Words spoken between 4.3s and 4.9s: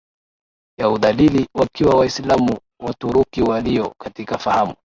fahamu